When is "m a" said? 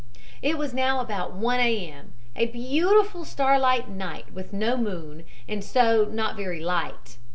1.91-2.47